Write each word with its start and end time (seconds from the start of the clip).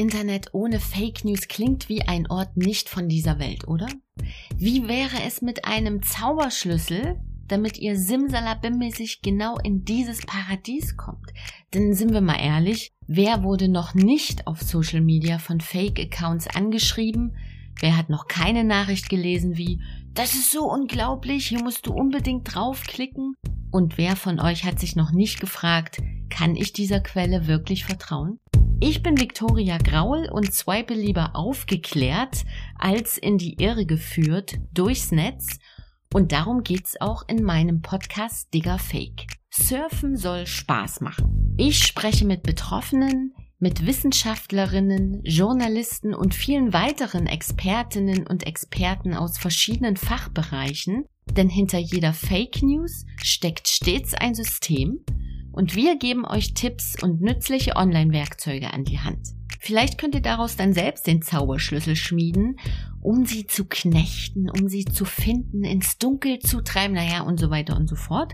Internet 0.00 0.54
ohne 0.54 0.80
Fake 0.80 1.26
News 1.26 1.46
klingt 1.46 1.90
wie 1.90 2.00
ein 2.00 2.26
Ort 2.30 2.56
nicht 2.56 2.88
von 2.88 3.06
dieser 3.06 3.38
Welt, 3.38 3.68
oder? 3.68 3.86
Wie 4.56 4.88
wäre 4.88 5.22
es 5.26 5.42
mit 5.42 5.66
einem 5.66 6.02
Zauberschlüssel, 6.02 7.20
damit 7.48 7.76
ihr 7.76 7.98
simsalabimmäßig 7.98 9.20
genau 9.20 9.58
in 9.58 9.84
dieses 9.84 10.24
Paradies 10.24 10.96
kommt? 10.96 11.26
Denn 11.74 11.92
sind 11.92 12.14
wir 12.14 12.22
mal 12.22 12.40
ehrlich, 12.40 12.94
wer 13.08 13.42
wurde 13.42 13.68
noch 13.68 13.92
nicht 13.92 14.46
auf 14.46 14.62
Social 14.62 15.02
Media 15.02 15.38
von 15.38 15.60
Fake-Accounts 15.60 16.46
angeschrieben? 16.46 17.36
Wer 17.78 17.98
hat 17.98 18.08
noch 18.08 18.26
keine 18.26 18.64
Nachricht 18.64 19.10
gelesen 19.10 19.58
wie, 19.58 19.82
das 20.14 20.32
ist 20.32 20.50
so 20.50 20.64
unglaublich, 20.64 21.48
hier 21.48 21.62
musst 21.62 21.86
du 21.86 21.92
unbedingt 21.92 22.54
draufklicken? 22.54 23.34
Und 23.70 23.98
wer 23.98 24.16
von 24.16 24.40
euch 24.40 24.64
hat 24.64 24.80
sich 24.80 24.96
noch 24.96 25.12
nicht 25.12 25.40
gefragt, 25.40 25.98
kann 26.30 26.56
ich 26.56 26.72
dieser 26.72 27.00
Quelle 27.00 27.46
wirklich 27.46 27.84
vertrauen? 27.84 28.40
Ich 28.82 29.02
bin 29.02 29.20
Viktoria 29.20 29.76
Graul 29.76 30.26
und 30.32 30.54
swipe 30.54 30.94
lieber 30.94 31.36
aufgeklärt 31.36 32.46
als 32.78 33.18
in 33.18 33.36
die 33.36 33.62
Irre 33.62 33.84
geführt 33.84 34.56
durchs 34.72 35.12
Netz. 35.12 35.58
Und 36.14 36.32
darum 36.32 36.62
geht's 36.62 36.98
auch 36.98 37.28
in 37.28 37.44
meinem 37.44 37.82
Podcast 37.82 38.54
Digger 38.54 38.78
Fake. 38.78 39.26
Surfen 39.50 40.16
soll 40.16 40.46
Spaß 40.46 41.02
machen. 41.02 41.54
Ich 41.58 41.84
spreche 41.86 42.24
mit 42.24 42.42
Betroffenen, 42.42 43.34
mit 43.58 43.86
Wissenschaftlerinnen, 43.86 45.20
Journalisten 45.24 46.14
und 46.14 46.34
vielen 46.34 46.72
weiteren 46.72 47.26
Expertinnen 47.26 48.26
und 48.26 48.46
Experten 48.46 49.12
aus 49.12 49.36
verschiedenen 49.36 49.98
Fachbereichen, 49.98 51.04
denn 51.30 51.50
hinter 51.50 51.78
jeder 51.78 52.14
Fake 52.14 52.62
News 52.62 53.04
steckt 53.22 53.68
stets 53.68 54.14
ein 54.14 54.34
System, 54.34 55.04
und 55.52 55.74
wir 55.74 55.96
geben 55.96 56.24
euch 56.24 56.54
Tipps 56.54 57.02
und 57.02 57.20
nützliche 57.20 57.76
Online-Werkzeuge 57.76 58.72
an 58.72 58.84
die 58.84 59.00
Hand. 59.00 59.28
Vielleicht 59.62 59.98
könnt 59.98 60.14
ihr 60.14 60.22
daraus 60.22 60.56
dann 60.56 60.72
selbst 60.72 61.06
den 61.06 61.20
Zauberschlüssel 61.20 61.94
schmieden, 61.94 62.58
um 63.02 63.26
sie 63.26 63.46
zu 63.46 63.66
knechten, 63.66 64.48
um 64.48 64.68
sie 64.68 64.86
zu 64.86 65.04
finden, 65.04 65.64
ins 65.64 65.98
Dunkel 65.98 66.38
zu 66.38 66.62
treiben, 66.62 66.94
naja, 66.94 67.22
und 67.22 67.38
so 67.38 67.50
weiter 67.50 67.76
und 67.76 67.86
so 67.86 67.96
fort. 67.96 68.32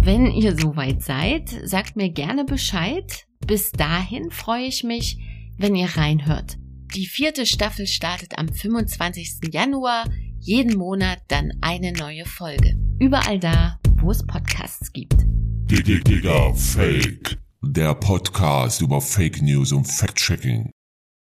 Wenn 0.00 0.26
ihr 0.26 0.56
soweit 0.58 1.02
seid, 1.02 1.48
sagt 1.64 1.96
mir 1.96 2.10
gerne 2.10 2.44
Bescheid. 2.44 3.26
Bis 3.46 3.70
dahin 3.70 4.30
freue 4.30 4.66
ich 4.66 4.82
mich, 4.82 5.18
wenn 5.58 5.76
ihr 5.76 5.96
reinhört. 5.96 6.58
Die 6.94 7.06
vierte 7.06 7.46
Staffel 7.46 7.86
startet 7.86 8.38
am 8.38 8.48
25. 8.48 9.52
Januar, 9.52 10.08
jeden 10.40 10.76
Monat 10.76 11.18
dann 11.28 11.52
eine 11.60 11.92
neue 11.92 12.24
Folge. 12.24 12.74
Überall 12.98 13.38
da, 13.38 13.78
wo 14.00 14.10
es 14.10 14.26
Podcasts 14.26 14.92
gibt. 14.92 15.27
Digga 15.70 16.54
Fake. 16.54 17.36
Der 17.62 17.94
Podcast 17.94 18.80
über 18.80 19.02
Fake 19.02 19.42
News 19.42 19.70
und 19.72 19.84
Fact-Checking. 19.84 20.70